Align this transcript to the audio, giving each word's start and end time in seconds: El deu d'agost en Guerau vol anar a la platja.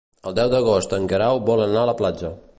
El 0.29 0.37
deu 0.39 0.49
d'agost 0.53 0.95
en 0.99 1.05
Guerau 1.13 1.43
vol 1.51 1.65
anar 1.69 1.83
a 1.87 1.91
la 1.93 1.99
platja. 2.03 2.35